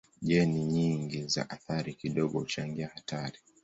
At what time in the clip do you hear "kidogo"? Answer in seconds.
1.93-2.39